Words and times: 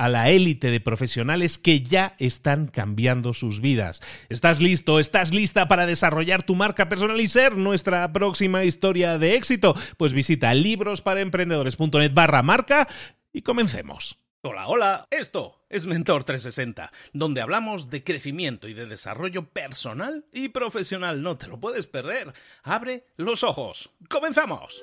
a 0.00 0.08
la 0.08 0.30
élite 0.30 0.70
de 0.70 0.80
profesionales 0.80 1.58
que 1.58 1.82
ya 1.82 2.14
están 2.18 2.68
cambiando 2.68 3.34
sus 3.34 3.60
vidas. 3.60 4.00
¿Estás 4.30 4.62
listo? 4.62 4.98
¿Estás 4.98 5.34
lista 5.34 5.68
para 5.68 5.84
desarrollar 5.84 6.42
tu 6.42 6.54
marca 6.54 6.88
personal 6.88 7.20
y 7.20 7.28
ser 7.28 7.58
nuestra 7.58 8.10
próxima 8.10 8.64
historia 8.64 9.18
de 9.18 9.34
éxito? 9.34 9.76
Pues 9.98 10.14
visita 10.14 10.54
librosparaemprendedores.net 10.54 12.14
barra 12.14 12.42
marca 12.42 12.88
y 13.30 13.42
comencemos. 13.42 14.16
Hola, 14.40 14.68
hola, 14.68 15.06
esto 15.10 15.60
es 15.68 15.84
Mentor 15.84 16.24
360, 16.24 16.90
donde 17.12 17.42
hablamos 17.42 17.90
de 17.90 18.02
crecimiento 18.02 18.68
y 18.68 18.72
de 18.72 18.86
desarrollo 18.86 19.50
personal 19.50 20.24
y 20.32 20.48
profesional. 20.48 21.20
No 21.20 21.36
te 21.36 21.46
lo 21.46 21.60
puedes 21.60 21.86
perder. 21.86 22.32
Abre 22.62 23.04
los 23.18 23.44
ojos. 23.44 23.90
¡Comenzamos! 24.08 24.82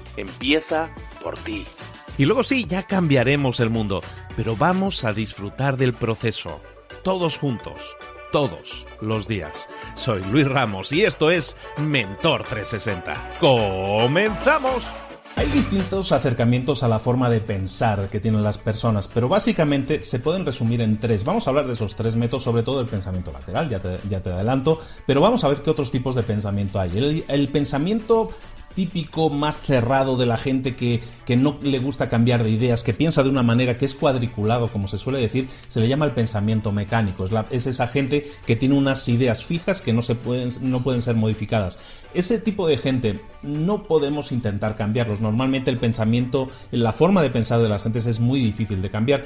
empieza 0.21 0.93
por 1.23 1.37
ti. 1.39 1.65
Y 2.17 2.25
luego 2.25 2.43
sí, 2.43 2.65
ya 2.65 2.83
cambiaremos 2.83 3.59
el 3.59 3.69
mundo, 3.69 4.01
pero 4.35 4.55
vamos 4.55 5.03
a 5.05 5.13
disfrutar 5.13 5.77
del 5.77 5.93
proceso, 5.93 6.61
todos 7.03 7.37
juntos, 7.37 7.95
todos 8.31 8.85
los 9.01 9.27
días. 9.27 9.67
Soy 9.95 10.23
Luis 10.23 10.47
Ramos 10.47 10.91
y 10.91 11.03
esto 11.03 11.31
es 11.31 11.57
Mentor 11.77 12.43
360. 12.43 13.37
¡Comenzamos! 13.39 14.83
Hay 15.37 15.47
distintos 15.47 16.11
acercamientos 16.11 16.83
a 16.83 16.87
la 16.87 16.99
forma 16.99 17.29
de 17.29 17.39
pensar 17.39 18.09
que 18.09 18.19
tienen 18.19 18.43
las 18.43 18.57
personas, 18.57 19.07
pero 19.07 19.27
básicamente 19.27 20.03
se 20.03 20.19
pueden 20.19 20.45
resumir 20.45 20.81
en 20.81 20.99
tres. 20.99 21.23
Vamos 21.23 21.47
a 21.47 21.49
hablar 21.49 21.67
de 21.67 21.73
esos 21.73 21.95
tres 21.95 22.15
métodos, 22.15 22.43
sobre 22.43 22.63
todo 22.63 22.81
el 22.81 22.87
pensamiento 22.87 23.31
lateral, 23.31 23.69
ya 23.69 23.79
te, 23.79 23.97
ya 24.09 24.21
te 24.21 24.29
adelanto, 24.29 24.79
pero 25.07 25.21
vamos 25.21 25.43
a 25.43 25.47
ver 25.47 25.63
qué 25.63 25.69
otros 25.69 25.89
tipos 25.89 26.15
de 26.15 26.23
pensamiento 26.23 26.79
hay. 26.79 26.97
El, 26.97 27.25
el 27.27 27.47
pensamiento 27.47 28.29
típico 28.75 29.29
más 29.29 29.61
cerrado 29.61 30.17
de 30.17 30.25
la 30.25 30.37
gente 30.37 30.75
que, 30.75 31.01
que, 31.25 31.35
no 31.35 31.57
le 31.61 31.79
gusta 31.79 32.09
cambiar 32.09 32.43
de 32.43 32.49
ideas, 32.49 32.83
que 32.83 32.93
piensa 32.93 33.23
de 33.23 33.29
una 33.29 33.43
manera 33.43 33.77
que 33.77 33.85
es 33.85 33.93
cuadriculado, 33.93 34.67
como 34.67 34.87
se 34.87 34.97
suele 34.97 35.19
decir, 35.19 35.47
se 35.67 35.79
le 35.79 35.87
llama 35.87 36.05
el 36.05 36.11
pensamiento 36.11 36.71
mecánico. 36.71 37.25
Es, 37.49 37.67
esa 37.67 37.87
gente 37.87 38.29
que 38.45 38.55
tiene 38.55 38.75
unas 38.75 39.07
ideas 39.09 39.43
fijas 39.43 39.81
que 39.81 39.93
no, 39.93 40.01
se 40.01 40.15
pueden, 40.15 40.49
no 40.61 40.83
pueden 40.83 41.01
ser 41.01 41.15
modificadas. 41.15 41.79
Ese 42.13 42.39
tipo 42.39 42.67
de 42.67 42.77
gente 42.77 43.19
no 43.43 43.83
podemos 43.83 44.31
intentar 44.31 44.75
cambiarlos. 44.75 45.21
Normalmente 45.21 45.71
el 45.71 45.77
pensamiento, 45.77 46.49
la 46.71 46.93
forma 46.93 47.21
de 47.21 47.29
pensar 47.29 47.61
de 47.61 47.69
las 47.69 47.83
gentes 47.83 48.05
es 48.05 48.19
muy 48.19 48.39
difícil 48.41 48.81
de 48.81 48.89
cambiar. 48.89 49.23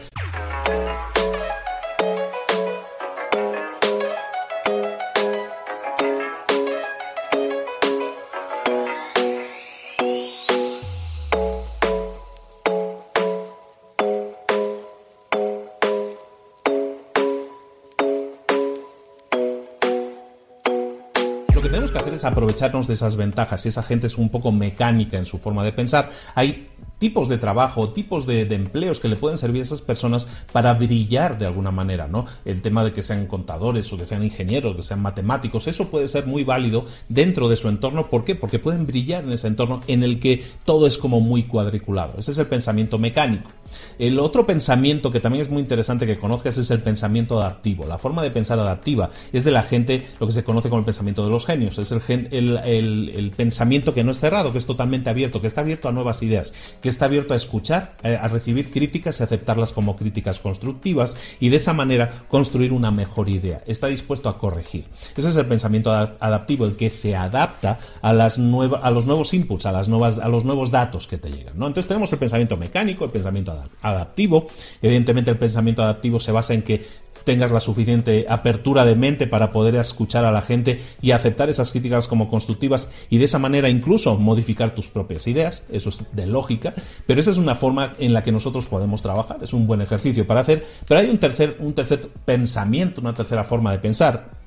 Aprovecharnos 22.26 22.88
de 22.88 22.96
esas 22.96 23.16
ventajas. 23.16 23.62
Si 23.62 23.70
esa 23.70 23.84
gente 23.84 24.08
es 24.08 24.18
un 24.18 24.30
poco 24.30 24.52
mecánica 24.52 25.18
en 25.18 25.26
su 25.26 25.38
forma 25.38 25.64
de 25.64 25.72
pensar, 25.72 26.10
hay 26.34 26.70
tipos 27.06 27.30
de 27.30 27.38
trabajo, 27.38 27.90
tipos 27.90 28.26
de, 28.26 28.42
empleos 28.56 29.00
que 29.00 29.08
le 29.08 29.16
pueden 29.16 29.38
servir 29.38 29.62
a 29.62 29.66
esas 29.66 29.82
personas 29.82 30.28
para 30.52 30.74
brillar 30.74 31.38
de 31.38 31.46
alguna 31.46 31.70
manera, 31.70 32.08
¿no? 32.08 32.26
El 32.46 32.64
tema 32.64 32.84
de 32.84 32.94
que 32.94 33.04
sean 33.04 33.28
contadores 33.28 33.94
o 33.94 33.98
que 34.00 34.08
sean 34.08 34.24
ingenieros, 34.24 34.76
que 34.76 34.82
sean 34.82 35.04
matemáticos, 35.04 35.68
eso 35.68 35.88
puede 35.92 36.08
ser 36.08 36.26
muy 36.26 36.44
válido 36.44 36.86
dentro 37.08 37.48
de 37.48 37.58
su 37.58 37.70
entorno. 37.70 38.10
¿Por 38.10 38.26
qué? 38.26 38.34
Porque 38.34 38.58
pueden 38.58 38.88
brillar 38.88 39.24
en 39.24 39.34
ese 39.34 39.46
entorno 39.46 39.82
en 39.86 40.02
el 40.02 40.20
que 40.20 40.44
todo 40.64 40.88
es 40.88 40.98
como 40.98 41.22
muy 41.22 41.44
cuadriculado. 41.44 42.16
Ese 42.18 42.32
es 42.32 42.40
el 42.40 42.48
pensamiento 42.48 42.98
mecánico. 42.98 43.52
El 44.00 44.20
otro 44.20 44.46
pensamiento 44.46 45.12
que 45.12 45.20
también 45.20 45.42
es 45.42 45.50
muy 45.50 45.62
interesante 45.62 46.06
que 46.06 46.18
conozcas 46.18 46.58
es 46.58 46.72
el 46.72 46.82
pensamiento 46.82 47.40
adaptivo. 47.40 47.86
La 47.86 47.98
forma 47.98 48.22
de 48.22 48.32
pensar 48.32 48.60
adaptiva 48.60 49.10
es 49.32 49.44
de 49.44 49.52
la 49.52 49.64
gente, 49.64 50.06
lo 50.20 50.28
que 50.28 50.34
se 50.34 50.44
conoce 50.44 50.70
como 50.70 50.80
el 50.80 50.86
pensamiento 50.86 51.24
de 51.24 51.32
los 51.32 51.46
genios. 51.46 51.78
Es 51.78 51.92
el, 51.92 53.32
pensamiento 53.36 53.94
que 53.94 54.04
no 54.04 54.12
es 54.12 54.20
cerrado, 54.20 54.52
que 54.52 54.58
es 54.58 54.66
totalmente 54.66 55.10
abierto, 55.10 55.42
que 55.42 55.48
está 55.48 55.62
abierto 55.62 55.90
a 55.90 55.92
nuevas 55.92 56.22
ideas, 56.22 56.54
que 56.82 56.90
está 56.96 57.06
abierto 57.06 57.34
a 57.34 57.38
escuchar, 57.38 57.98
a, 58.04 58.10
a 58.10 58.28
recibir 58.28 58.72
críticas 58.72 59.20
y 59.20 59.24
aceptarlas 59.24 59.72
como 59.72 59.96
críticas 59.96 60.40
constructivas 60.40 61.16
y 61.40 61.50
de 61.50 61.58
esa 61.58 61.74
manera 61.74 62.10
construir 62.28 62.74
una 62.74 62.92
mejor 62.92 63.30
idea. 63.30 63.62
Está 63.66 63.88
dispuesto 63.88 64.30
a 64.30 64.38
corregir. 64.38 64.86
Ese 65.16 65.30
es 65.30 65.36
el 65.36 65.46
pensamiento 65.46 65.92
adaptivo, 65.92 66.66
el 66.66 66.76
que 66.76 66.90
se 66.90 67.16
adapta 67.16 67.80
a, 68.02 68.14
los 68.14 68.38
nuevos 68.38 69.34
inputs, 69.34 69.66
a, 69.66 69.72
las 69.72 69.88
nuevas, 69.88 70.20
a 70.20 70.28
los 70.28 70.46
nuevos 70.46 70.72
datos 70.72 71.08
que 71.08 71.18
te 71.18 71.30
llegan. 71.30 71.58
¿no? 71.58 71.68
Entonces 71.68 71.88
tenemos 71.88 72.12
el 72.14 72.20
pensamiento 72.20 72.58
mecánico, 72.58 73.06
el 73.06 73.12
pensamiento 73.12 73.64
adaptivo. 73.82 74.48
Evidentemente 74.82 75.32
el 75.32 75.38
pensamiento 75.38 75.84
adaptivo 75.84 76.20
se 76.20 76.32
basa 76.32 76.54
en 76.54 76.64
que 76.64 76.86
tengas 77.24 77.52
la 77.52 77.60
suficiente 77.60 78.26
apertura 78.30 78.86
de 78.86 78.96
mente 78.96 79.28
para 79.28 79.52
poder 79.52 79.76
escuchar 79.76 80.26
a 80.26 80.32
la 80.32 80.42
gente 80.42 80.82
y 81.02 81.12
aceptar 81.12 81.50
esas 81.50 81.72
críticas 81.72 82.08
como 82.08 82.30
constructivas 82.30 82.90
y 83.10 83.18
de 83.18 83.26
esa 83.26 83.40
manera 83.40 83.70
incluso 83.70 84.18
modificar 84.18 84.76
tus 84.76 84.90
propias 84.90 85.28
ideas. 85.28 85.66
Eso 85.72 85.90
es 85.90 86.02
de 86.12 86.26
lógica, 86.28 86.74
pero 87.08 87.20
esa 87.20 87.32
es 87.32 87.38
una 87.38 87.56
forma 87.56 87.94
en 88.00 88.14
la 88.14 88.24
que 88.24 88.32
nosotros 88.32 88.68
podemos 88.68 89.02
trabajar. 89.02 89.38
Es 89.42 89.54
un 89.54 89.68
buen 89.68 89.82
ejercicio 89.82 90.28
para 90.28 90.42
hacer, 90.42 90.66
pero 90.88 91.00
hay 91.00 91.10
un 91.10 91.18
tercer, 91.18 91.58
un 91.60 91.74
tercer 91.74 92.08
pensamiento, 92.26 93.02
una 93.02 93.14
tercera 93.14 93.44
forma 93.44 93.72
de 93.72 93.80
pensar 93.80 94.45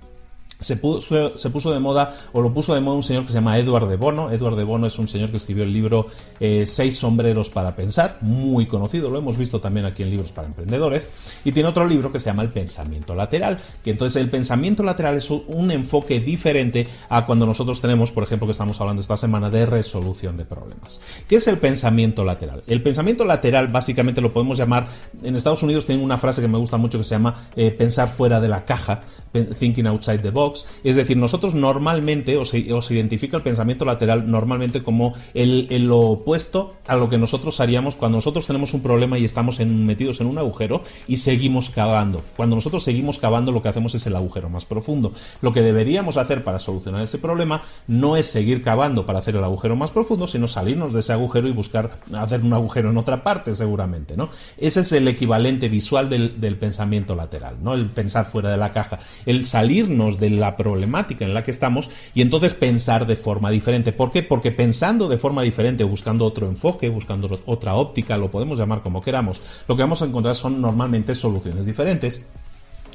se 0.60 0.76
puso, 0.76 1.72
de 1.72 1.78
moda, 1.78 2.14
o 2.32 2.40
lo 2.40 2.52
puso 2.52 2.74
de 2.74 2.80
moda 2.80 2.96
un 2.96 3.02
señor 3.02 3.22
que 3.22 3.28
se 3.28 3.34
llama 3.34 3.58
Edward 3.58 3.88
de 3.88 3.96
Bono. 3.96 4.30
Edward 4.30 4.56
de 4.56 4.64
Bono 4.64 4.86
es 4.88 4.98
un 4.98 5.06
señor 5.06 5.30
que 5.30 5.36
escribió 5.36 5.62
el 5.62 5.72
libro 5.72 6.08
eh, 6.40 6.64
Seis 6.66 6.98
sombreros 6.98 7.50
para 7.50 7.76
pensar, 7.76 8.18
muy 8.22 8.66
conocido, 8.66 9.08
lo 9.08 9.18
hemos 9.18 9.36
visto 9.36 9.60
también 9.60 9.86
aquí 9.86 10.02
en 10.02 10.10
libros 10.10 10.32
para 10.32 10.48
emprendedores. 10.48 11.08
Y 11.44 11.52
tiene 11.52 11.68
otro 11.68 11.86
libro 11.86 12.10
que 12.10 12.18
se 12.18 12.26
llama 12.26 12.42
El 12.42 12.50
pensamiento 12.50 13.14
lateral, 13.14 13.58
que 13.84 13.92
entonces 13.92 14.20
el 14.20 14.30
pensamiento 14.30 14.82
lateral 14.82 15.16
es 15.16 15.30
un 15.30 15.70
enfoque 15.70 16.18
diferente 16.18 16.88
a 17.08 17.24
cuando 17.24 17.46
nosotros 17.46 17.80
tenemos, 17.80 18.10
por 18.10 18.24
ejemplo, 18.24 18.46
que 18.46 18.52
estamos 18.52 18.80
hablando 18.80 19.00
esta 19.00 19.16
semana 19.16 19.50
de 19.50 19.64
resolución 19.64 20.36
de 20.36 20.44
problemas. 20.44 21.00
¿Qué 21.28 21.36
es 21.36 21.46
el 21.46 21.58
pensamiento 21.58 22.24
lateral? 22.24 22.64
El 22.66 22.82
pensamiento 22.82 23.24
lateral 23.24 23.68
básicamente 23.68 24.20
lo 24.20 24.32
podemos 24.32 24.58
llamar, 24.58 24.88
en 25.22 25.36
Estados 25.36 25.62
Unidos 25.62 25.86
tienen 25.86 26.04
una 26.04 26.18
frase 26.18 26.42
que 26.42 26.48
me 26.48 26.58
gusta 26.58 26.78
mucho 26.78 26.98
que 26.98 27.04
se 27.04 27.14
llama 27.14 27.34
eh, 27.54 27.70
pensar 27.70 28.08
fuera 28.08 28.40
de 28.40 28.48
la 28.48 28.64
caja, 28.64 29.02
thinking 29.58 29.86
outside 29.86 30.18
the 30.18 30.30
box 30.30 30.47
es 30.84 30.96
decir, 30.96 31.16
nosotros 31.16 31.54
normalmente, 31.54 32.36
os, 32.36 32.54
identifica 32.54 33.36
el 33.36 33.42
pensamiento 33.42 33.84
lateral 33.84 34.30
normalmente 34.30 34.82
como 34.82 35.14
el, 35.34 35.66
lo 35.86 36.00
opuesto 36.00 36.76
a 36.86 36.96
lo 36.96 37.08
que 37.08 37.18
nosotros 37.18 37.60
haríamos 37.60 37.96
cuando 37.96 38.18
nosotros 38.18 38.46
tenemos 38.46 38.74
un 38.74 38.82
problema 38.82 39.18
y 39.18 39.24
estamos 39.24 39.60
metidos 39.60 40.20
en 40.20 40.26
un 40.26 40.38
agujero 40.38 40.82
y 41.06 41.18
seguimos 41.18 41.70
cavando. 41.70 42.22
Cuando 42.36 42.56
nosotros 42.56 42.84
seguimos 42.84 43.18
cavando, 43.18 43.52
lo 43.52 43.62
que 43.62 43.68
hacemos 43.68 43.94
es 43.94 44.06
el 44.06 44.16
agujero 44.16 44.48
más 44.48 44.64
profundo. 44.64 45.12
Lo 45.40 45.52
que 45.52 45.62
deberíamos 45.62 46.16
hacer 46.16 46.44
para 46.44 46.58
solucionar 46.58 47.02
ese 47.02 47.18
problema 47.18 47.62
no 47.86 48.16
es 48.16 48.26
seguir 48.26 48.62
cavando 48.62 49.06
para 49.06 49.18
hacer 49.18 49.36
el 49.36 49.44
agujero 49.44 49.76
más 49.76 49.90
profundo, 49.90 50.26
sino 50.26 50.48
salirnos 50.48 50.92
de 50.92 51.00
ese 51.00 51.12
agujero 51.12 51.48
y 51.48 51.52
buscar 51.52 52.00
hacer 52.14 52.42
un 52.42 52.52
agujero 52.52 52.90
en 52.90 52.98
otra 52.98 53.22
parte, 53.22 53.54
seguramente, 53.54 54.16
¿no? 54.16 54.28
Ese 54.56 54.80
es 54.80 54.92
el 54.92 55.08
equivalente 55.08 55.68
visual 55.68 56.08
del, 56.08 56.40
del 56.40 56.56
pensamiento 56.56 57.14
lateral, 57.14 57.56
¿no? 57.62 57.74
El 57.74 57.90
pensar 57.90 58.26
fuera 58.26 58.50
de 58.50 58.56
la 58.56 58.72
caja, 58.72 58.98
el 59.26 59.46
salirnos 59.46 60.18
del 60.18 60.37
la 60.38 60.56
problemática 60.56 61.24
en 61.24 61.34
la 61.34 61.42
que 61.42 61.50
estamos 61.50 61.90
y 62.14 62.22
entonces 62.22 62.54
pensar 62.54 63.06
de 63.06 63.16
forma 63.16 63.50
diferente. 63.50 63.92
¿Por 63.92 64.10
qué? 64.10 64.22
Porque 64.22 64.52
pensando 64.52 65.08
de 65.08 65.18
forma 65.18 65.42
diferente, 65.42 65.84
buscando 65.84 66.24
otro 66.24 66.46
enfoque, 66.46 66.88
buscando 66.88 67.40
otra 67.46 67.74
óptica, 67.74 68.16
lo 68.16 68.30
podemos 68.30 68.58
llamar 68.58 68.82
como 68.82 69.02
queramos, 69.02 69.42
lo 69.66 69.76
que 69.76 69.82
vamos 69.82 70.02
a 70.02 70.06
encontrar 70.06 70.34
son 70.34 70.60
normalmente 70.60 71.14
soluciones 71.14 71.66
diferentes 71.66 72.26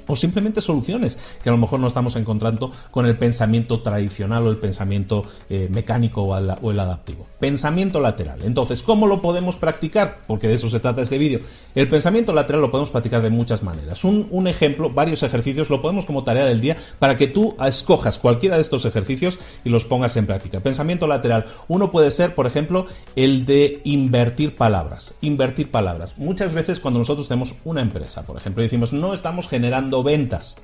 o 0.07 0.15
simplemente 0.15 0.61
soluciones 0.61 1.17
que 1.41 1.49
a 1.49 1.51
lo 1.51 1.57
mejor 1.57 1.79
no 1.79 1.87
estamos 1.87 2.15
encontrando 2.15 2.71
con 2.91 3.05
el 3.05 3.17
pensamiento 3.17 3.81
tradicional 3.81 4.47
o 4.47 4.49
el 4.49 4.57
pensamiento 4.57 5.23
eh, 5.49 5.67
mecánico 5.71 6.23
o, 6.23 6.37
el 6.71 6.79
adaptivo. 6.79 7.25
Pensamiento 7.39 7.99
lateral. 7.99 8.39
Entonces, 8.43 8.83
¿cómo 8.83 9.07
lo 9.07 9.21
podemos 9.21 9.55
practicar? 9.55 10.19
Porque 10.27 10.47
de 10.47 10.55
eso 10.55 10.69
se 10.69 10.79
trata 10.79 11.01
este 11.01 11.17
vídeo. 11.17 11.39
El 11.75 11.87
pensamiento 11.87 12.33
lateral 12.33 12.61
lo 12.61 12.71
podemos 12.71 12.91
practicar 12.91 13.21
de 13.21 13.29
muchas 13.29 13.63
maneras. 13.63 14.03
Un, 14.03 14.27
un, 14.31 14.47
ejemplo, 14.47 14.89
varios 14.89 15.23
ejercicios, 15.23 15.69
lo 15.69 15.81
podemos 15.81 16.05
como 16.05 16.23
tarea 16.23 16.45
del 16.45 16.61
día 16.61 16.77
para 16.99 17.17
que 17.17 17.27
tú 17.27 17.55
escojas 17.65 18.19
cualquiera 18.19 18.55
de 18.55 18.61
estos 18.61 18.85
ejercicios 18.85 19.39
y 19.63 19.69
los 19.69 19.85
pongas 19.85 20.17
en 20.17 20.25
práctica. 20.25 20.59
Pensamiento 20.59 21.07
lateral. 21.07 21.45
Uno 21.67 21.91
puede 21.91 22.11
ser, 22.11 22.35
por 22.35 22.47
ejemplo, 22.47 22.85
el 23.15 23.45
de 23.45 23.81
invertir 23.83 24.55
palabras. 24.55 25.15
Invertir 25.21 25.71
palabras. 25.71 26.17
Muchas 26.17 26.53
veces 26.53 26.79
cuando 26.79 26.99
nosotros 26.99 27.27
tenemos 27.27 27.55
una 27.65 27.81
empresa, 27.81 28.23
por 28.23 28.37
ejemplo, 28.37 28.63
decimos, 28.63 28.93
no 28.93 29.13
estamos 29.13 29.47
generando 29.47 29.92
ventas. 30.01 30.57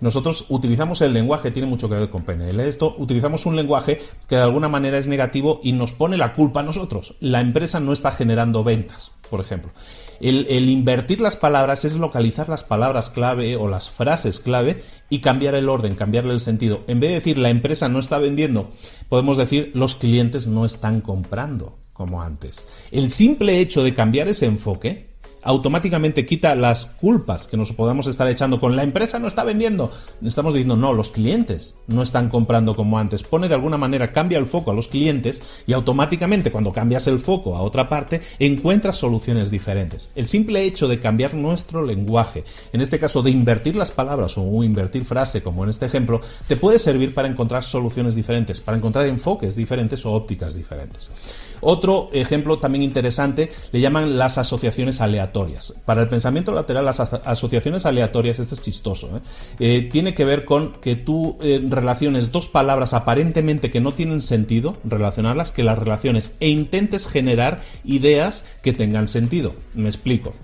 Nosotros 0.00 0.46
utilizamos 0.48 1.02
el 1.02 1.12
lenguaje, 1.12 1.50
tiene 1.50 1.68
mucho 1.68 1.88
que 1.88 1.94
ver 1.94 2.08
con 2.08 2.22
PNL 2.22 2.60
esto, 2.60 2.94
utilizamos 2.98 3.44
un 3.44 3.56
lenguaje 3.56 4.00
que 4.28 4.36
de 4.36 4.42
alguna 4.42 4.68
manera 4.68 4.96
es 4.96 5.08
negativo 5.08 5.60
y 5.62 5.72
nos 5.72 5.92
pone 5.92 6.16
la 6.16 6.34
culpa 6.34 6.60
a 6.60 6.62
nosotros. 6.62 7.16
La 7.20 7.40
empresa 7.40 7.80
no 7.80 7.92
está 7.92 8.10
generando 8.10 8.64
ventas, 8.64 9.12
por 9.28 9.40
ejemplo. 9.40 9.72
El, 10.20 10.46
el, 10.48 10.68
invertir 10.68 11.20
las 11.20 11.36
palabras 11.36 11.84
es 11.84 11.94
localizar 11.94 12.48
las 12.48 12.64
palabras 12.64 13.10
clave 13.10 13.56
o 13.56 13.68
las 13.68 13.90
frases 13.90 14.40
clave 14.40 14.84
y 15.10 15.20
cambiar 15.20 15.54
el 15.54 15.68
orden, 15.68 15.94
cambiarle 15.94 16.32
el 16.32 16.40
sentido. 16.40 16.82
En 16.86 17.00
vez 17.00 17.10
de 17.10 17.14
decir 17.16 17.38
la 17.38 17.50
empresa 17.50 17.88
no 17.88 17.98
está 17.98 18.18
vendiendo, 18.18 18.70
podemos 19.08 19.36
decir 19.36 19.70
los 19.74 19.96
clientes 19.96 20.46
no 20.46 20.64
están 20.64 21.00
comprando 21.00 21.78
como 21.92 22.22
antes. 22.22 22.68
El 22.90 23.10
simple 23.10 23.60
hecho 23.60 23.82
de 23.82 23.94
cambiar 23.94 24.28
ese 24.28 24.46
enfoque 24.46 25.09
automáticamente 25.42 26.26
quita 26.26 26.54
las 26.54 26.86
culpas 26.86 27.46
que 27.46 27.56
nos 27.56 27.72
podemos 27.72 28.06
estar 28.06 28.28
echando 28.28 28.60
con 28.60 28.76
la 28.76 28.82
empresa 28.82 29.18
no 29.18 29.28
está 29.28 29.44
vendiendo. 29.44 29.90
Estamos 30.24 30.54
diciendo, 30.54 30.76
no, 30.76 30.92
los 30.92 31.10
clientes 31.10 31.76
no 31.86 32.02
están 32.02 32.28
comprando 32.28 32.74
como 32.74 32.98
antes. 32.98 33.22
Pone 33.22 33.48
de 33.48 33.54
alguna 33.54 33.78
manera, 33.78 34.12
cambia 34.12 34.38
el 34.38 34.46
foco 34.46 34.70
a 34.70 34.74
los 34.74 34.88
clientes 34.88 35.42
y 35.66 35.72
automáticamente 35.72 36.50
cuando 36.50 36.72
cambias 36.72 37.06
el 37.06 37.20
foco 37.20 37.56
a 37.56 37.62
otra 37.62 37.88
parte, 37.88 38.20
encuentras 38.38 38.96
soluciones 38.96 39.50
diferentes. 39.50 40.10
El 40.14 40.26
simple 40.26 40.62
hecho 40.64 40.88
de 40.88 41.00
cambiar 41.00 41.34
nuestro 41.34 41.84
lenguaje, 41.84 42.44
en 42.72 42.80
este 42.80 42.98
caso 42.98 43.22
de 43.22 43.30
invertir 43.30 43.76
las 43.76 43.90
palabras 43.90 44.36
o 44.36 44.64
invertir 44.64 45.04
frase, 45.04 45.42
como 45.42 45.64
en 45.64 45.70
este 45.70 45.86
ejemplo, 45.86 46.20
te 46.48 46.56
puede 46.56 46.78
servir 46.78 47.14
para 47.14 47.28
encontrar 47.28 47.64
soluciones 47.64 48.14
diferentes, 48.14 48.60
para 48.60 48.76
encontrar 48.76 49.06
enfoques 49.06 49.56
diferentes 49.56 50.04
o 50.04 50.12
ópticas 50.12 50.54
diferentes. 50.54 51.12
Otro 51.60 52.08
ejemplo 52.12 52.58
también 52.58 52.82
interesante 52.82 53.50
le 53.72 53.80
llaman 53.80 54.18
las 54.18 54.38
asociaciones 54.38 55.00
aleatorias. 55.00 55.74
Para 55.84 56.02
el 56.02 56.08
pensamiento 56.08 56.52
lateral, 56.52 56.84
las 56.84 57.00
asociaciones 57.00 57.86
aleatorias, 57.86 58.38
esto 58.38 58.54
es 58.54 58.62
chistoso, 58.62 59.16
¿eh? 59.16 59.20
Eh, 59.58 59.88
tiene 59.90 60.14
que 60.14 60.24
ver 60.24 60.44
con 60.44 60.72
que 60.72 60.96
tú 60.96 61.36
eh, 61.40 61.64
relaciones 61.68 62.32
dos 62.32 62.48
palabras 62.48 62.94
aparentemente 62.94 63.70
que 63.70 63.80
no 63.80 63.92
tienen 63.92 64.20
sentido, 64.20 64.76
relacionarlas, 64.84 65.52
que 65.52 65.62
las 65.62 65.78
relaciones 65.78 66.36
e 66.40 66.48
intentes 66.48 67.06
generar 67.06 67.60
ideas 67.84 68.44
que 68.62 68.72
tengan 68.72 69.08
sentido. 69.08 69.54
Me 69.74 69.88
explico. 69.88 70.34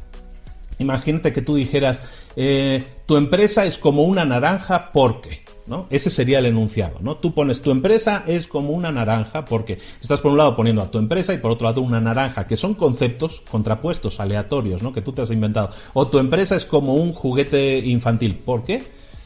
Imagínate 0.78 1.32
que 1.32 1.40
tú 1.40 1.54
dijeras, 1.54 2.02
tu 3.06 3.16
empresa 3.16 3.64
es 3.64 3.78
como 3.78 4.02
una 4.02 4.26
naranja 4.26 4.92
porque 4.92 5.42
¿no? 5.66 5.86
Ese 5.90 6.10
sería 6.10 6.38
el 6.38 6.46
enunciado, 6.46 6.98
¿no? 7.00 7.16
Tú 7.16 7.34
pones 7.34 7.62
tu 7.62 7.70
empresa 7.70 8.24
es 8.26 8.46
como 8.46 8.70
una 8.70 8.92
naranja 8.92 9.44
porque 9.44 9.78
estás 10.00 10.20
por 10.20 10.32
un 10.32 10.38
lado 10.38 10.56
poniendo 10.56 10.82
a 10.82 10.90
tu 10.90 10.98
empresa 10.98 11.34
y 11.34 11.38
por 11.38 11.50
otro 11.50 11.66
lado 11.66 11.80
una 11.80 12.00
naranja, 12.00 12.46
que 12.46 12.56
son 12.56 12.74
conceptos 12.74 13.42
contrapuestos, 13.50 14.20
aleatorios, 14.20 14.82
¿no? 14.82 14.92
Que 14.92 15.02
tú 15.02 15.12
te 15.12 15.22
has 15.22 15.30
inventado. 15.30 15.70
O 15.92 16.08
tu 16.08 16.18
empresa 16.18 16.56
es 16.56 16.66
como 16.66 16.94
un 16.94 17.12
juguete 17.12 17.78
infantil. 17.78 18.36
¿Por 18.36 18.64
qué? 18.64 18.84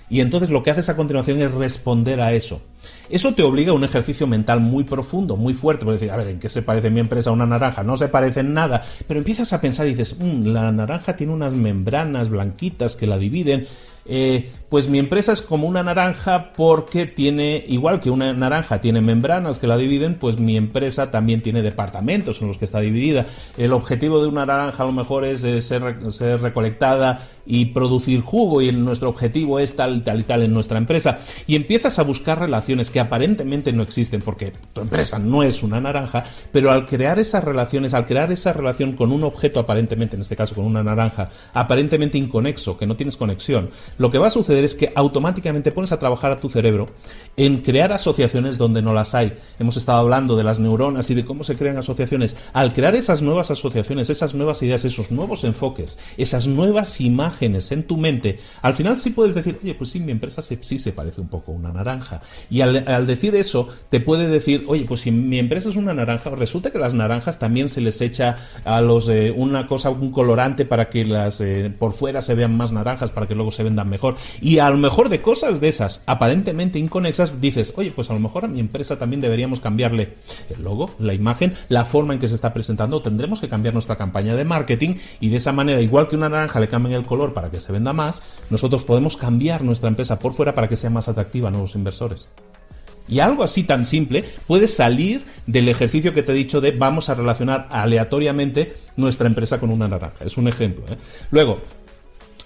Y 0.08 0.20
entonces 0.20 0.50
lo 0.50 0.62
que 0.62 0.70
haces 0.70 0.88
a 0.88 0.96
continuación 0.96 1.40
es 1.40 1.52
responder 1.52 2.20
a 2.20 2.32
eso. 2.32 2.60
Eso 3.08 3.34
te 3.34 3.42
obliga 3.42 3.72
a 3.72 3.74
un 3.74 3.84
ejercicio 3.84 4.26
mental 4.26 4.60
muy 4.60 4.84
profundo, 4.84 5.36
muy 5.36 5.54
fuerte, 5.54 5.84
porque 5.84 5.98
decir, 5.98 6.10
a 6.10 6.16
ver, 6.16 6.28
¿en 6.28 6.38
qué 6.38 6.48
se 6.48 6.62
parece 6.62 6.90
mi 6.90 7.00
empresa 7.00 7.30
a 7.30 7.32
una 7.32 7.46
naranja? 7.46 7.82
No 7.82 7.96
se 7.96 8.08
parece 8.08 8.40
en 8.40 8.54
nada, 8.54 8.82
pero 9.06 9.18
empiezas 9.18 9.52
a 9.52 9.60
pensar 9.60 9.86
y 9.86 9.90
dices, 9.90 10.16
mm, 10.18 10.46
la 10.46 10.70
naranja 10.72 11.16
tiene 11.16 11.32
unas 11.32 11.54
membranas 11.54 12.28
blanquitas 12.28 12.96
que 12.96 13.06
la 13.06 13.18
dividen, 13.18 13.66
eh, 14.06 14.50
pues 14.68 14.88
mi 14.88 14.98
empresa 14.98 15.32
es 15.32 15.42
como 15.42 15.66
una 15.66 15.82
naranja 15.82 16.52
porque 16.56 17.06
tiene, 17.06 17.64
igual 17.66 18.00
que 18.00 18.10
una 18.10 18.32
naranja 18.32 18.80
tiene 18.80 19.00
membranas 19.00 19.58
que 19.58 19.66
la 19.66 19.76
dividen, 19.76 20.14
pues 20.14 20.38
mi 20.38 20.56
empresa 20.56 21.10
también 21.10 21.42
tiene 21.42 21.62
departamentos 21.62 22.40
en 22.40 22.48
los 22.48 22.56
que 22.56 22.64
está 22.64 22.80
dividida. 22.80 23.26
El 23.58 23.72
objetivo 23.72 24.22
de 24.22 24.28
una 24.28 24.46
naranja 24.46 24.82
a 24.82 24.86
lo 24.86 24.92
mejor 24.92 25.24
es 25.24 25.44
eh, 25.44 25.60
ser, 25.60 25.82
recolectada 26.40 27.28
y 27.44 27.66
producir 27.66 28.20
jugo 28.20 28.62
y 28.62 28.70
nuestro 28.72 29.08
objetivo 29.08 29.58
es 29.58 29.74
tal, 29.74 30.02
tal 30.02 30.20
y 30.20 30.22
tal 30.22 30.42
en 30.42 30.54
nuestra 30.54 30.78
empresa. 30.78 31.20
Y 31.46 31.56
empiezas 31.56 31.98
a 31.98 32.02
buscar 32.02 32.38
relaciones 32.38 32.69
que 32.90 33.00
aparentemente 33.00 33.72
no 33.72 33.82
existen 33.82 34.22
porque 34.22 34.52
tu 34.72 34.80
empresa 34.80 35.18
no 35.18 35.42
es 35.42 35.62
una 35.62 35.80
naranja, 35.80 36.24
pero 36.52 36.70
al 36.70 36.86
crear 36.86 37.18
esas 37.18 37.42
relaciones, 37.42 37.94
al 37.94 38.06
crear 38.06 38.30
esa 38.30 38.52
relación 38.52 38.92
con 38.92 39.10
un 39.12 39.24
objeto 39.24 39.60
aparentemente, 39.60 40.16
en 40.16 40.22
este 40.22 40.36
caso 40.36 40.54
con 40.54 40.64
una 40.64 40.82
naranja, 40.82 41.28
aparentemente 41.52 42.18
inconexo, 42.18 42.78
que 42.78 42.86
no 42.86 42.96
tienes 42.96 43.16
conexión, 43.16 43.70
lo 43.98 44.10
que 44.10 44.18
va 44.18 44.28
a 44.28 44.30
suceder 44.30 44.64
es 44.64 44.74
que 44.74 44.92
automáticamente 44.94 45.72
pones 45.72 45.92
a 45.92 45.98
trabajar 45.98 46.32
a 46.32 46.36
tu 46.36 46.48
cerebro 46.48 46.88
en 47.36 47.58
crear 47.58 47.92
asociaciones 47.92 48.58
donde 48.58 48.82
no 48.82 48.94
las 48.94 49.14
hay. 49.14 49.34
Hemos 49.58 49.76
estado 49.76 49.98
hablando 49.98 50.36
de 50.36 50.44
las 50.44 50.60
neuronas 50.60 51.10
y 51.10 51.14
de 51.14 51.24
cómo 51.24 51.44
se 51.44 51.56
crean 51.56 51.78
asociaciones. 51.78 52.36
Al 52.52 52.72
crear 52.72 52.94
esas 52.94 53.22
nuevas 53.22 53.50
asociaciones, 53.50 54.10
esas 54.10 54.34
nuevas 54.34 54.62
ideas, 54.62 54.84
esos 54.84 55.10
nuevos 55.10 55.44
enfoques, 55.44 55.98
esas 56.16 56.46
nuevas 56.46 57.00
imágenes 57.00 57.72
en 57.72 57.84
tu 57.84 57.96
mente, 57.96 58.38
al 58.62 58.74
final 58.74 59.00
sí 59.00 59.10
puedes 59.10 59.34
decir, 59.34 59.58
oye, 59.62 59.74
pues 59.74 59.90
sí, 59.90 60.00
mi 60.00 60.12
empresa 60.12 60.42
sí 60.42 60.78
se 60.78 60.92
parece 60.92 61.20
un 61.20 61.28
poco 61.28 61.52
a 61.52 61.54
una 61.54 61.72
naranja. 61.72 62.22
Al, 62.60 63.06
decir 63.06 63.34
eso, 63.34 63.68
te 63.88 64.00
puede 64.00 64.28
decir, 64.28 64.64
oye, 64.68 64.84
pues 64.86 65.00
si 65.00 65.10
mi 65.10 65.38
empresa 65.38 65.68
es 65.68 65.76
una 65.76 65.94
naranja, 65.94 66.30
resulta 66.30 66.70
que 66.70 66.78
las 66.78 66.94
naranjas 66.94 67.38
también 67.38 67.68
se 67.68 67.80
les 67.80 68.00
echa 68.00 68.36
a 68.64 68.80
los 68.80 69.08
eh, 69.08 69.32
una 69.34 69.66
cosa, 69.66 69.90
un 69.90 70.10
colorante 70.10 70.64
para 70.64 70.88
que 70.88 71.04
las 71.04 71.40
eh, 71.40 71.72
por 71.76 71.92
fuera 71.92 72.22
se 72.22 72.34
vean 72.34 72.56
más 72.56 72.72
naranjas, 72.72 73.10
para 73.10 73.26
que 73.26 73.34
luego 73.34 73.50
se 73.50 73.62
vendan 73.62 73.88
mejor. 73.88 74.16
Y 74.40 74.58
a 74.58 74.70
lo 74.70 74.76
mejor 74.76 75.08
de 75.08 75.20
cosas 75.20 75.60
de 75.60 75.68
esas 75.68 76.02
aparentemente 76.06 76.78
inconexas, 76.78 77.40
dices, 77.40 77.72
oye, 77.76 77.92
pues 77.92 78.10
a 78.10 78.14
lo 78.14 78.20
mejor 78.20 78.44
a 78.44 78.48
mi 78.48 78.60
empresa 78.60 78.98
también 78.98 79.20
deberíamos 79.20 79.60
cambiarle 79.60 80.14
el 80.54 80.62
logo, 80.62 80.90
la 80.98 81.14
imagen, 81.14 81.54
la 81.68 81.84
forma 81.84 82.14
en 82.14 82.20
que 82.20 82.28
se 82.28 82.34
está 82.34 82.52
presentando. 82.52 83.02
Tendremos 83.02 83.40
que 83.40 83.48
cambiar 83.48 83.74
nuestra 83.74 83.96
campaña 83.96 84.34
de 84.34 84.44
marketing 84.44 84.96
y 85.20 85.30
de 85.30 85.36
esa 85.36 85.52
manera, 85.52 85.80
igual 85.80 86.08
que 86.08 86.16
una 86.16 86.28
naranja 86.28 86.60
le 86.60 86.68
cambien 86.68 86.96
el 86.96 87.06
color 87.06 87.32
para 87.32 87.50
que 87.50 87.60
se 87.60 87.72
venda 87.72 87.92
más, 87.92 88.22
nosotros 88.50 88.84
podemos 88.84 89.16
cambiar 89.16 89.62
nuestra 89.62 89.88
empresa 89.88 90.18
por 90.18 90.32
fuera 90.32 90.54
para 90.54 90.68
que 90.68 90.76
sea 90.76 90.90
más 90.90 91.08
atractiva 91.08 91.48
a 91.48 91.50
nuevos 91.50 91.74
inversores. 91.74 92.28
Y 93.10 93.20
algo 93.20 93.42
así 93.42 93.64
tan 93.64 93.84
simple 93.84 94.24
puede 94.46 94.68
salir 94.68 95.24
del 95.46 95.68
ejercicio 95.68 96.14
que 96.14 96.22
te 96.22 96.32
he 96.32 96.34
dicho 96.34 96.60
de 96.60 96.70
vamos 96.70 97.08
a 97.08 97.14
relacionar 97.14 97.66
aleatoriamente 97.70 98.72
nuestra 98.96 99.26
empresa 99.26 99.58
con 99.58 99.70
una 99.70 99.88
naranja. 99.88 100.24
Es 100.24 100.38
un 100.38 100.48
ejemplo. 100.48 100.84
¿eh? 100.88 100.96
Luego, 101.30 101.58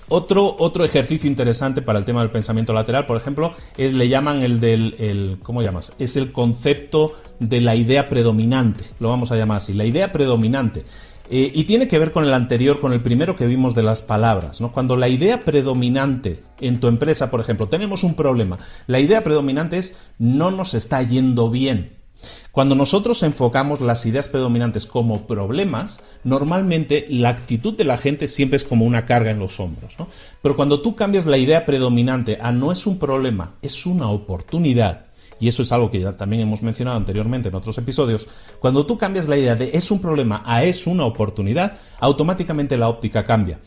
otro, 0.09 0.57
otro 0.59 0.85
ejercicio 0.85 1.29
interesante 1.29 1.81
para 1.81 1.99
el 1.99 2.05
tema 2.05 2.21
del 2.21 2.31
pensamiento 2.31 2.73
lateral, 2.73 3.07
por 3.07 3.17
ejemplo, 3.17 3.53
es, 3.77 3.95
le 3.95 4.09
llaman 4.09 4.43
el 4.43 4.61
del, 4.61 4.97
el, 4.99 5.39
¿cómo 5.43 5.63
llamas? 5.63 5.95
Es 5.99 6.17
el 6.17 6.31
concepto 6.33 7.15
de 7.41 7.61
la 7.61 7.75
idea 7.75 8.09
predominante, 8.09 8.85
lo 9.01 9.09
vamos 9.09 9.33
a 9.33 9.37
llamar 9.37 9.59
así, 9.59 9.73
la 9.73 9.85
idea 9.85 10.13
predominante. 10.13 10.85
Eh, 11.31 11.51
y 11.55 11.65
tiene 11.65 11.89
que 11.89 11.99
ver 11.99 12.13
con 12.13 12.25
el 12.25 12.35
anterior, 12.35 12.81
con 12.81 12.93
el 12.93 13.01
primero 13.01 13.35
que 13.35 13.47
vimos 13.47 13.75
de 13.75 13.83
las 13.83 14.03
palabras. 14.03 14.61
¿no? 14.61 14.73
Cuando 14.73 14.97
la 14.97 15.09
idea 15.09 15.41
predominante 15.41 16.41
en 16.61 16.81
tu 16.81 16.87
empresa, 16.87 17.31
por 17.31 17.41
ejemplo, 17.41 17.69
tenemos 17.69 18.05
un 18.05 18.15
problema, 18.15 18.59
la 18.87 19.01
idea 19.01 19.25
predominante 19.25 19.79
es 19.79 19.97
no 20.19 20.51
nos 20.51 20.75
está 20.75 21.03
yendo 21.03 21.51
bien. 21.51 22.05
Cuando 22.53 22.75
nosotros 22.75 23.23
enfocamos 23.23 23.81
las 23.81 24.07
ideas 24.07 24.29
predominantes 24.29 24.87
como 24.87 25.27
problemas, 25.27 26.01
normalmente 26.23 27.07
la 27.09 27.31
actitud 27.31 27.75
de 27.75 27.85
la 27.85 27.97
gente 27.97 28.29
siempre 28.29 28.57
es 28.57 28.65
como 28.65 28.85
una 28.85 29.07
carga 29.07 29.31
en 29.31 29.39
los 29.39 29.61
hombros. 29.61 29.99
¿no? 29.99 30.09
Pero 30.43 30.57
cuando 30.57 30.81
tú 30.81 30.95
cambias 30.95 31.27
la 31.27 31.39
idea 31.39 31.67
predominante 31.67 32.39
a 32.41 32.53
no 32.53 32.73
es 32.73 32.87
un 32.87 32.99
problema, 32.99 33.55
es 33.63 33.87
una 33.87 34.09
oportunidad, 34.09 35.07
y 35.41 35.49
eso 35.49 35.63
es 35.63 35.73
algo 35.73 35.91
que 35.91 36.01
ya 36.01 36.17
también 36.17 36.43
hemos 36.43 36.63
mencionado 36.63 36.97
anteriormente 36.97 37.49
en 37.49 37.55
otros 37.55 37.79
episodios, 37.79 38.27
cuando 38.61 38.87
tú 38.87 38.99
cambias 38.99 39.29
la 39.29 39.37
idea 39.37 39.57
de 39.57 39.71
es 39.75 39.91
un 39.91 40.01
problema 40.01 40.43
a 40.45 40.65
es 40.65 40.87
una 40.87 41.05
oportunidad, 41.05 41.79
automáticamente 42.01 42.77
la 42.77 42.89
óptica 42.89 43.25
cambia. 43.25 43.61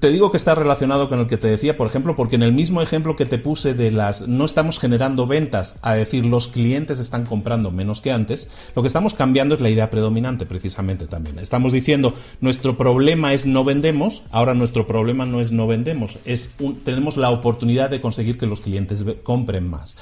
Te 0.00 0.10
digo 0.10 0.32
que 0.32 0.36
está 0.36 0.56
relacionado 0.56 1.08
con 1.08 1.20
el 1.20 1.28
que 1.28 1.36
te 1.36 1.46
decía, 1.46 1.76
por 1.76 1.86
ejemplo, 1.86 2.16
porque 2.16 2.34
en 2.34 2.42
el 2.42 2.52
mismo 2.52 2.82
ejemplo 2.82 3.14
que 3.14 3.26
te 3.26 3.38
puse 3.38 3.74
de 3.74 3.92
las 3.92 4.26
no 4.26 4.44
estamos 4.44 4.80
generando 4.80 5.28
ventas, 5.28 5.78
a 5.82 5.94
decir 5.94 6.24
los 6.24 6.48
clientes 6.48 6.98
están 6.98 7.24
comprando 7.24 7.70
menos 7.70 8.00
que 8.00 8.10
antes, 8.10 8.50
lo 8.74 8.82
que 8.82 8.88
estamos 8.88 9.14
cambiando 9.14 9.54
es 9.54 9.60
la 9.60 9.70
idea 9.70 9.88
predominante 9.88 10.46
precisamente 10.46 11.06
también. 11.06 11.38
Estamos 11.38 11.70
diciendo 11.70 12.12
nuestro 12.40 12.76
problema 12.76 13.34
es 13.34 13.46
no 13.46 13.62
vendemos, 13.62 14.24
ahora 14.32 14.52
nuestro 14.52 14.84
problema 14.84 15.26
no 15.26 15.40
es 15.40 15.52
no 15.52 15.68
vendemos, 15.68 16.18
es 16.24 16.54
tenemos 16.84 17.16
la 17.16 17.30
oportunidad 17.30 17.88
de 17.88 18.00
conseguir 18.00 18.36
que 18.36 18.46
los 18.46 18.60
clientes 18.60 19.04
compren 19.22 19.70
más. 19.70 19.96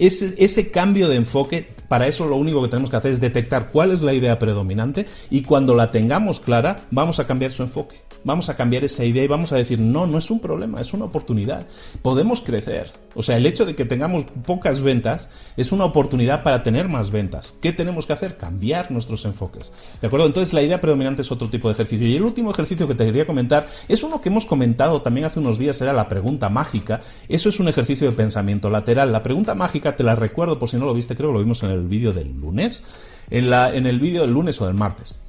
Ese, 0.00 0.34
ese, 0.38 0.70
cambio 0.70 1.08
de 1.08 1.16
enfoque, 1.16 1.68
para 1.86 2.06
eso 2.08 2.26
lo 2.26 2.36
único 2.36 2.62
que 2.62 2.68
tenemos 2.68 2.90
que 2.90 2.96
hacer 2.96 3.12
es 3.12 3.20
detectar 3.20 3.70
cuál 3.70 3.92
es 3.92 4.00
la 4.00 4.14
idea 4.14 4.38
predominante 4.38 5.06
y 5.30 5.42
cuando 5.42 5.74
la 5.74 5.90
tengamos 5.90 6.40
clara, 6.40 6.80
vamos 6.90 7.20
a 7.20 7.26
cambiar 7.26 7.52
su 7.52 7.62
enfoque 7.62 8.00
vamos 8.24 8.48
a 8.48 8.56
cambiar 8.56 8.84
esa 8.84 9.04
idea 9.04 9.24
y 9.24 9.28
vamos 9.28 9.52
a 9.52 9.56
decir, 9.56 9.78
no, 9.78 10.06
no 10.06 10.18
es 10.18 10.30
un 10.30 10.40
problema, 10.40 10.80
es 10.80 10.92
una 10.92 11.06
oportunidad. 11.06 11.66
Podemos 12.02 12.40
crecer. 12.40 12.92
O 13.14 13.22
sea, 13.22 13.36
el 13.36 13.46
hecho 13.46 13.64
de 13.64 13.74
que 13.74 13.84
tengamos 13.84 14.24
pocas 14.46 14.80
ventas 14.80 15.30
es 15.56 15.72
una 15.72 15.84
oportunidad 15.84 16.42
para 16.42 16.62
tener 16.62 16.88
más 16.88 17.10
ventas. 17.10 17.54
¿Qué 17.60 17.72
tenemos 17.72 18.06
que 18.06 18.12
hacer? 18.12 18.36
Cambiar 18.36 18.90
nuestros 18.90 19.24
enfoques. 19.24 19.72
¿De 20.00 20.06
acuerdo? 20.06 20.26
Entonces 20.26 20.54
la 20.54 20.62
idea 20.62 20.80
predominante 20.80 21.22
es 21.22 21.32
otro 21.32 21.48
tipo 21.48 21.68
de 21.68 21.72
ejercicio. 21.72 22.06
Y 22.06 22.16
el 22.16 22.22
último 22.22 22.52
ejercicio 22.52 22.86
que 22.86 22.94
te 22.94 23.04
quería 23.04 23.26
comentar 23.26 23.66
es 23.88 24.02
uno 24.02 24.20
que 24.20 24.28
hemos 24.28 24.46
comentado 24.46 25.02
también 25.02 25.26
hace 25.26 25.40
unos 25.40 25.58
días, 25.58 25.80
era 25.80 25.92
la 25.92 26.08
pregunta 26.08 26.48
mágica. 26.48 27.00
Eso 27.28 27.48
es 27.48 27.58
un 27.58 27.68
ejercicio 27.68 28.08
de 28.08 28.16
pensamiento 28.16 28.70
lateral. 28.70 29.12
La 29.12 29.22
pregunta 29.22 29.54
mágica, 29.54 29.96
te 29.96 30.04
la 30.04 30.14
recuerdo 30.14 30.58
por 30.58 30.68
si 30.68 30.76
no 30.76 30.86
lo 30.86 30.94
viste, 30.94 31.16
creo 31.16 31.30
que 31.30 31.34
lo 31.34 31.40
vimos 31.40 31.62
en 31.62 31.70
el 31.70 31.86
vídeo 31.86 32.12
del 32.12 32.32
lunes. 32.32 32.84
En, 33.30 33.86
el 33.86 34.00
vídeo 34.00 34.22
del 34.22 34.32
lunes 34.32 34.60
o 34.60 34.66
del 34.66 34.74
martes. 34.74 35.20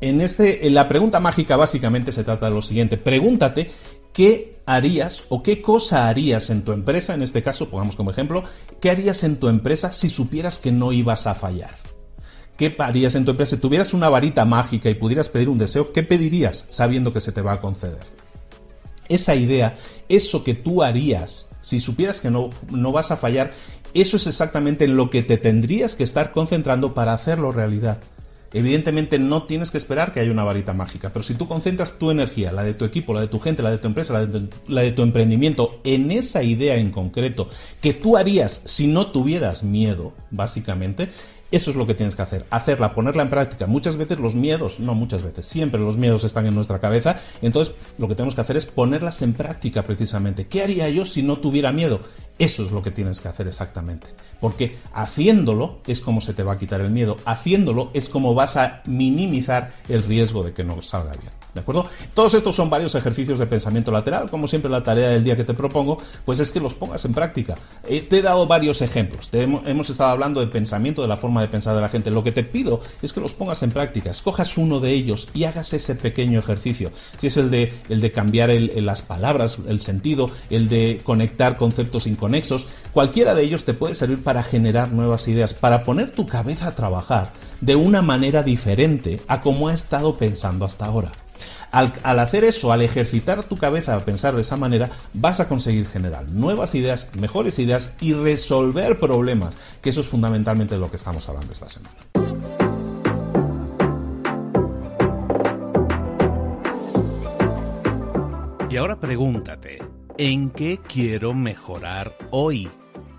En, 0.00 0.20
este, 0.20 0.66
en 0.66 0.74
la 0.74 0.88
pregunta 0.88 1.20
mágica 1.20 1.56
básicamente 1.56 2.12
se 2.12 2.24
trata 2.24 2.46
de 2.46 2.54
lo 2.54 2.62
siguiente. 2.62 2.96
Pregúntate 2.96 3.70
qué 4.14 4.62
harías 4.64 5.24
o 5.28 5.42
qué 5.42 5.60
cosa 5.60 6.08
harías 6.08 6.48
en 6.48 6.62
tu 6.62 6.72
empresa, 6.72 7.12
en 7.12 7.20
este 7.20 7.42
caso, 7.42 7.68
pongamos 7.68 7.96
como 7.96 8.10
ejemplo, 8.10 8.44
qué 8.80 8.90
harías 8.90 9.22
en 9.24 9.36
tu 9.36 9.48
empresa 9.48 9.92
si 9.92 10.08
supieras 10.08 10.56
que 10.56 10.72
no 10.72 10.92
ibas 10.92 11.26
a 11.26 11.34
fallar. 11.34 11.76
¿Qué 12.56 12.74
harías 12.78 13.16
en 13.16 13.26
tu 13.26 13.32
empresa? 13.32 13.56
Si 13.56 13.60
tuvieras 13.60 13.92
una 13.92 14.08
varita 14.08 14.46
mágica 14.46 14.88
y 14.88 14.94
pudieras 14.94 15.28
pedir 15.28 15.50
un 15.50 15.58
deseo, 15.58 15.92
¿qué 15.92 16.02
pedirías 16.02 16.64
sabiendo 16.70 17.12
que 17.12 17.20
se 17.20 17.32
te 17.32 17.42
va 17.42 17.52
a 17.52 17.60
conceder? 17.60 17.98
Esa 19.08 19.34
idea, 19.34 19.76
eso 20.08 20.44
que 20.44 20.54
tú 20.54 20.82
harías 20.82 21.50
si 21.64 21.80
supieras 21.80 22.20
que 22.20 22.30
no, 22.30 22.50
no 22.70 22.92
vas 22.92 23.10
a 23.10 23.16
fallar, 23.16 23.52
eso 23.94 24.18
es 24.18 24.26
exactamente 24.26 24.86
lo 24.86 25.08
que 25.08 25.22
te 25.22 25.38
tendrías 25.38 25.94
que 25.94 26.04
estar 26.04 26.30
concentrando 26.32 26.92
para 26.92 27.14
hacerlo 27.14 27.52
realidad. 27.52 28.00
Evidentemente 28.54 29.18
no 29.18 29.42
tienes 29.42 29.72
que 29.72 29.78
esperar 29.78 30.12
que 30.12 30.20
haya 30.20 30.30
una 30.30 30.44
varita 30.44 30.72
mágica, 30.72 31.12
pero 31.12 31.24
si 31.24 31.34
tú 31.34 31.48
concentras 31.48 31.98
tu 31.98 32.12
energía, 32.12 32.52
la 32.52 32.62
de 32.62 32.72
tu 32.72 32.84
equipo, 32.84 33.12
la 33.12 33.20
de 33.20 33.26
tu 33.26 33.40
gente, 33.40 33.64
la 33.64 33.72
de 33.72 33.78
tu 33.78 33.88
empresa, 33.88 34.14
la 34.68 34.80
de 34.82 34.92
tu, 34.92 35.02
emprendimiento, 35.02 35.80
en 35.82 36.12
esa 36.12 36.44
idea 36.44 36.76
en 36.76 36.92
concreto 36.92 37.48
que 37.80 37.94
tú 37.94 38.16
harías 38.16 38.62
si 38.64 38.86
no 38.86 39.08
tuvieras 39.08 39.64
miedo, 39.64 40.12
básicamente, 40.30 41.08
eso 41.54 41.70
es 41.70 41.76
lo 41.76 41.86
que 41.86 41.94
tienes 41.94 42.16
que 42.16 42.22
hacer, 42.22 42.46
hacerla, 42.50 42.94
ponerla 42.94 43.22
en 43.22 43.30
práctica. 43.30 43.66
Muchas 43.66 43.96
veces 43.96 44.18
los 44.18 44.34
miedos, 44.34 44.80
no 44.80 44.94
muchas 44.94 45.22
veces, 45.22 45.46
siempre 45.46 45.80
los 45.80 45.96
miedos 45.96 46.24
están 46.24 46.46
en 46.46 46.54
nuestra 46.54 46.80
cabeza, 46.80 47.20
entonces 47.42 47.74
lo 47.98 48.08
que 48.08 48.14
tenemos 48.14 48.34
que 48.34 48.40
hacer 48.40 48.56
es 48.56 48.66
ponerlas 48.66 49.22
en 49.22 49.32
práctica 49.32 49.82
precisamente. 49.84 50.46
¿Qué 50.46 50.62
haría 50.62 50.88
yo 50.88 51.04
si 51.04 51.22
no 51.22 51.36
tuviera 51.38 51.72
miedo? 51.72 52.00
Eso 52.38 52.64
es 52.64 52.72
lo 52.72 52.82
que 52.82 52.90
tienes 52.90 53.20
que 53.20 53.28
hacer 53.28 53.46
exactamente. 53.46 54.08
Porque 54.40 54.76
haciéndolo 54.92 55.78
es 55.86 56.00
como 56.00 56.20
se 56.20 56.34
te 56.34 56.42
va 56.42 56.54
a 56.54 56.58
quitar 56.58 56.80
el 56.80 56.90
miedo, 56.90 57.16
haciéndolo 57.24 57.90
es 57.94 58.08
como 58.08 58.34
vas 58.34 58.56
a 58.56 58.82
minimizar 58.86 59.72
el 59.88 60.02
riesgo 60.02 60.42
de 60.42 60.52
que 60.52 60.64
no 60.64 60.82
salga 60.82 61.12
bien. 61.12 61.43
¿De 61.54 61.60
acuerdo? 61.60 61.86
Todos 62.14 62.34
estos 62.34 62.56
son 62.56 62.68
varios 62.68 62.94
ejercicios 62.96 63.38
de 63.38 63.46
pensamiento 63.46 63.92
lateral. 63.92 64.28
Como 64.28 64.48
siempre, 64.48 64.70
la 64.70 64.82
tarea 64.82 65.10
del 65.10 65.22
día 65.22 65.36
que 65.36 65.44
te 65.44 65.54
propongo, 65.54 65.98
pues 66.24 66.40
es 66.40 66.50
que 66.50 66.58
los 66.58 66.74
pongas 66.74 67.04
en 67.04 67.14
práctica. 67.14 67.56
Eh, 67.86 68.00
te 68.00 68.18
he 68.18 68.22
dado 68.22 68.46
varios 68.46 68.82
ejemplos. 68.82 69.30
hemos, 69.32 69.90
estado 69.90 70.10
hablando 70.10 70.40
de 70.40 70.48
pensamiento, 70.48 71.02
de 71.02 71.08
la 71.08 71.16
forma 71.16 71.40
de 71.40 71.48
pensar 71.48 71.76
de 71.76 71.80
la 71.80 71.88
gente. 71.88 72.10
Lo 72.10 72.24
que 72.24 72.32
te 72.32 72.42
pido 72.42 72.80
es 73.02 73.12
que 73.12 73.20
los 73.20 73.32
pongas 73.32 73.62
en 73.62 73.70
práctica. 73.70 74.10
Escojas 74.10 74.58
uno 74.58 74.80
de 74.80 74.90
ellos 74.90 75.28
y 75.32 75.44
hagas 75.44 75.72
ese 75.72 75.94
pequeño 75.94 76.40
ejercicio. 76.40 76.90
Si 77.18 77.28
es 77.28 77.36
el 77.36 77.50
de, 77.50 77.72
el 77.88 78.00
de 78.00 78.10
cambiar 78.10 78.50
las 78.50 79.02
palabras, 79.02 79.58
el 79.68 79.80
sentido, 79.80 80.30
el 80.50 80.68
de 80.68 81.00
conectar 81.04 81.56
conceptos 81.56 82.08
inconexos, 82.08 82.66
cualquiera 82.92 83.34
de 83.34 83.44
ellos 83.44 83.64
te 83.64 83.74
puede 83.74 83.94
servir 83.94 84.22
para 84.24 84.42
generar 84.42 84.90
nuevas 84.90 85.28
ideas, 85.28 85.54
para 85.54 85.84
poner 85.84 86.10
tu 86.10 86.26
cabeza 86.26 86.68
a 86.68 86.74
trabajar 86.74 87.32
de 87.60 87.76
una 87.76 88.02
manera 88.02 88.42
diferente 88.42 89.20
a 89.28 89.40
como 89.40 89.68
ha 89.68 89.74
estado 89.74 90.16
pensando 90.18 90.64
hasta 90.64 90.86
ahora. 90.86 91.12
Al, 91.70 92.18
hacer 92.20 92.44
eso, 92.44 92.72
al 92.72 92.82
ejercitar 92.82 93.42
tu 93.44 93.56
cabeza 93.56 93.96
a 93.96 94.00
pensar 94.00 94.34
de 94.34 94.42
esa 94.42 94.56
manera, 94.56 94.90
vas 95.12 95.40
a 95.40 95.48
conseguir 95.48 95.86
generar 95.86 96.28
nuevas 96.28 96.74
ideas, 96.74 97.08
mejores 97.14 97.58
ideas 97.58 97.94
y 98.00 98.12
resolver 98.12 99.00
problemas, 99.00 99.56
que 99.82 99.90
eso 99.90 100.00
es 100.02 100.06
fundamentalmente 100.06 100.74
de 100.74 100.80
lo 100.80 100.90
que 100.90 100.96
estamos 100.96 101.28
hablando 101.28 101.52
esta 101.52 101.68
semana. 101.68 101.96
Y 108.74 108.76
ahora 108.76 108.98
pregúntate, 108.98 109.78
¿en 110.18 110.50
qué 110.50 110.78
quiero 110.78 111.32
mejorar 111.32 112.16
hoy? 112.32 112.68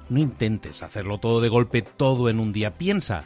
No 0.09 0.19
intentes 0.19 0.83
hacerlo 0.83 1.17
todo 1.17 1.39
de 1.39 1.47
golpe, 1.47 1.81
todo 1.81 2.29
en 2.29 2.41
un 2.41 2.51
día. 2.51 2.73
Piensa, 2.73 3.25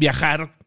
viajar 0.00 0.50